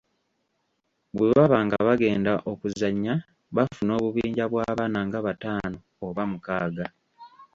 Bwe 1.15 1.27
baba 1.37 1.57
nga 1.65 1.77
bagenda 1.87 2.31
okuzannya, 2.51 3.13
bafuna 3.55 3.91
obubinja 3.99 4.43
bw’abaana 4.51 4.99
nga 5.07 5.19
bataano 5.27 5.77
oba 6.07 6.23
mukaaga. 6.31 6.85